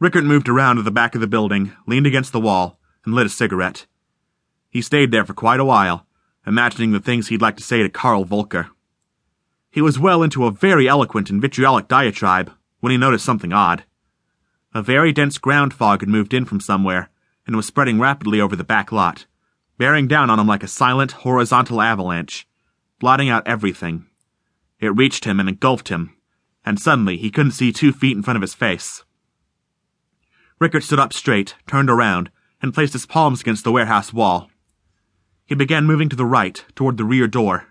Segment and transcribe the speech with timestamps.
[0.00, 3.26] Rickert moved around to the back of the building, leaned against the wall, and lit
[3.26, 3.84] a cigarette.
[4.70, 6.06] He stayed there for quite a while,
[6.46, 8.70] imagining the things he'd like to say to Karl Volker.
[9.70, 12.50] He was well into a very eloquent and vitriolic diatribe
[12.80, 13.84] when he noticed something odd.
[14.72, 17.10] A very dense ground fog had moved in from somewhere
[17.46, 19.26] and was spreading rapidly over the back lot,
[19.76, 22.48] bearing down on him like a silent, horizontal avalanche,
[23.00, 24.06] blotting out everything.
[24.78, 26.16] It reached him and engulfed him,
[26.64, 29.04] and suddenly he couldn't see two feet in front of his face.
[30.60, 34.50] Rickert stood up straight, turned around, and placed his palms against the warehouse wall.
[35.46, 37.68] He began moving to the right, toward the rear door,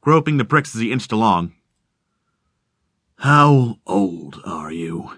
[0.00, 1.52] groping the bricks as he inched along.
[3.18, 5.12] How old are you?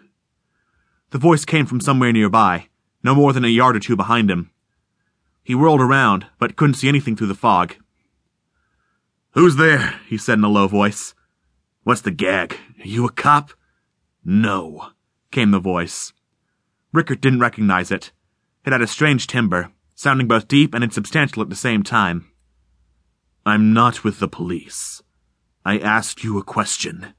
[1.10, 2.68] The voice came from somewhere nearby,
[3.02, 4.51] no more than a yard or two behind him.
[5.43, 7.77] He whirled around, but couldn't see anything through the fog.
[9.30, 10.01] Who's there?
[10.06, 11.15] he said in a low voice.
[11.84, 12.59] What's the gag?
[12.80, 13.52] Are you a cop?
[14.24, 14.91] No,
[15.30, 16.12] came the voice.
[16.94, 18.12] Rickert didn't recognize it.
[18.64, 22.30] It had a strange timbre, sounding both deep and insubstantial at the same time.
[23.45, 25.02] I'm not with the police.
[25.64, 27.12] I asked you a question.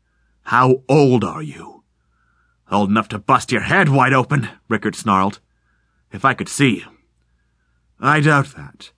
[0.43, 1.83] How old are you?
[2.71, 5.41] Old enough to bust your head wide open, Rickert snarled.
[6.09, 6.85] If I could see.
[7.99, 8.93] I doubt that.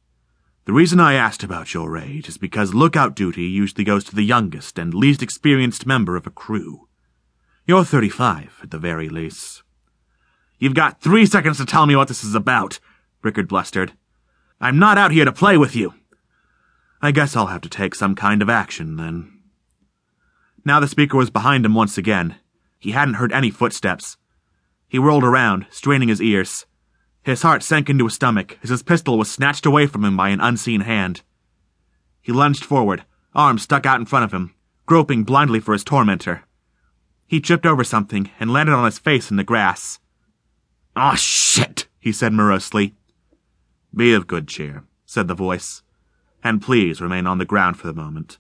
[0.66, 4.22] The reason I asked about your age is because lookout duty usually goes to the
[4.22, 6.88] youngest and least experienced member of a crew.
[7.66, 9.64] You're 35, at the very least.
[10.60, 12.80] You've got three seconds to tell me what this is about,
[13.22, 13.94] Rickert blustered.
[14.60, 15.94] I'm not out here to play with you.
[17.02, 19.32] I guess I'll have to take some kind of action, then.
[20.66, 22.38] Now the speaker was behind him once again.
[22.80, 24.18] He hadn't heard any footsteps.
[24.88, 26.66] He whirled around, straining his ears.
[27.22, 30.30] His heart sank into his stomach as his pistol was snatched away from him by
[30.30, 31.22] an unseen hand.
[32.22, 36.44] He lunged forward, arms stuck out in front of him, groping blindly for his tormentor.
[37.28, 40.00] He tripped over something and landed on his face in the grass.
[41.00, 42.96] Oh, shit, he said morosely.
[43.96, 45.84] Be of good cheer, said the voice
[46.44, 48.38] and please remain on the ground for the moment.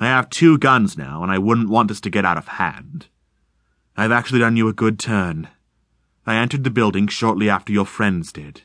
[0.00, 3.06] I have two guns now, and I wouldn't want this to get out of hand.
[3.96, 5.48] I've actually done you a good turn.
[6.26, 8.62] I entered the building shortly after your friends did.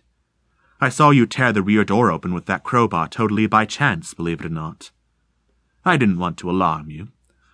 [0.82, 4.42] I saw you tear the rear door open with that crowbar totally by chance, believe
[4.42, 4.92] it or not.
[5.86, 7.10] I didn't want to alarm you,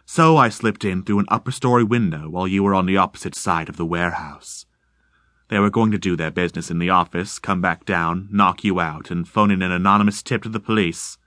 [0.05, 3.35] so I slipped in through an upper story window while you were on the opposite
[3.35, 4.65] side of the warehouse.
[5.49, 8.79] They were going to do their business in the office, come back down, knock you
[8.79, 11.17] out, and phone in an anonymous tip to the police.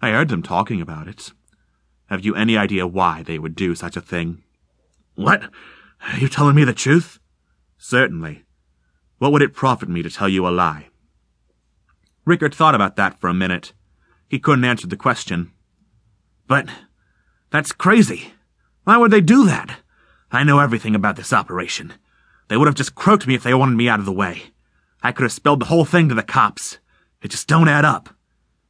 [0.00, 1.32] I heard them talking about it.
[2.06, 4.42] Have you any idea why they would do such a thing?
[5.14, 5.44] What?
[6.02, 7.18] Are you telling me the truth?
[7.78, 8.44] Certainly.
[9.18, 10.88] What would it profit me to tell you a lie?
[12.26, 13.72] Rickert thought about that for a minute.
[14.28, 15.52] He couldn't answer the question.
[16.46, 16.68] But
[17.50, 18.34] that's crazy.
[18.84, 19.78] Why would they do that?
[20.30, 21.94] I know everything about this operation.
[22.52, 24.52] They would have just croaked me if they wanted me out of the way.
[25.02, 26.76] I could have spelled the whole thing to the cops.
[27.22, 28.10] It just don't add up.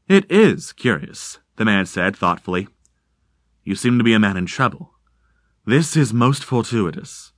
[0.06, 2.68] It is curious, the man said thoughtfully.
[3.64, 4.92] You seem to be a man in trouble.
[5.66, 7.32] This is most fortuitous.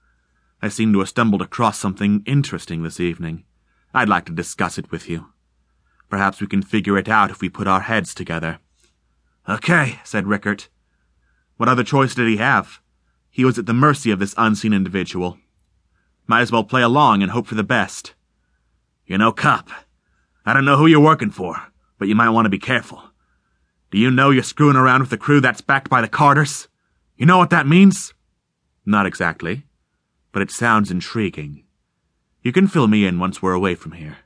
[0.61, 3.45] I seem to have stumbled across something interesting this evening.
[3.95, 5.29] I'd like to discuss it with you.
[6.11, 8.59] Perhaps we can figure it out if we put our heads together.
[9.49, 10.69] Okay, said Rickert.
[11.57, 12.81] What other choice did he have?
[13.31, 15.39] He was at the mercy of this unseen individual.
[16.27, 18.15] Might as well play along and hope for the best.
[19.07, 19.69] You know, cop,
[20.47, 21.57] I don't know who you're working for,
[21.99, 23.03] but you might want to be careful.
[23.91, 26.69] Do you know you're screwing around with a crew that's backed by the Carters?
[27.17, 28.13] You know what that means?
[28.85, 29.65] Not exactly,
[30.33, 31.65] but it sounds intriguing.
[32.43, 34.19] You can fill me in once we're away from here.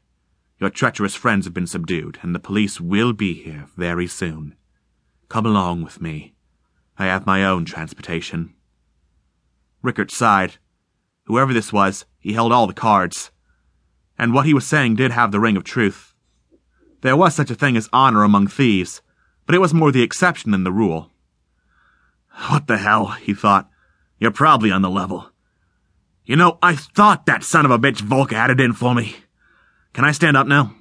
[0.58, 4.56] Your treacherous friends have been subdued, and the police will be here very soon.
[5.28, 6.34] Come along with me.
[6.98, 8.54] I have my own transportation.
[9.82, 10.56] Rickert sighed
[11.28, 13.30] Whoever this was, he held all the cards.
[14.18, 16.14] And what he was saying did have the ring of truth.
[17.02, 19.02] There was such a thing as honor among thieves,
[19.44, 21.10] but it was more the exception than the rule.
[22.48, 23.68] What the hell, he thought.
[24.18, 25.30] You're probably on the level.
[26.24, 29.16] You know, I thought that son of a bitch Volker had it in for me.
[29.92, 30.74] Can I stand up now?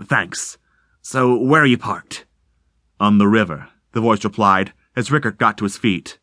[0.00, 0.58] Thanks.
[1.02, 2.24] So, where are you parked?
[3.00, 6.20] On the river, the voice replied, as Rickert got to his feet.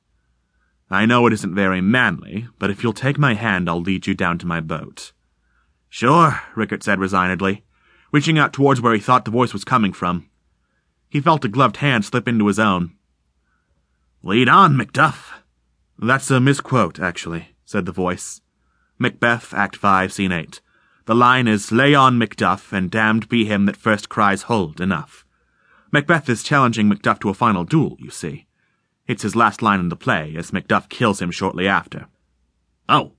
[0.90, 4.14] I know it isn't very manly, but if you'll take my hand, I'll lead you
[4.14, 5.14] down to my boat.
[5.90, 7.64] Sure, Rickert said resignedly,
[8.12, 10.30] reaching out towards where he thought the voice was coming from.
[11.10, 12.94] He felt a gloved hand slip into his own.
[14.22, 15.34] Lead on, Macduff.
[15.98, 18.42] That's a misquote, actually, said the voice.
[19.00, 20.62] Macbeth, Act 5, Scene 8.
[21.06, 25.26] The line is, Lay on, Macduff, and damned be him that first cries, Hold, enough.
[25.92, 28.48] Macbeth is challenging Macduff to a final duel, you see.
[29.07, 32.07] It's his last line in the play, as Macduff kills him shortly after.
[32.90, 33.13] Oh,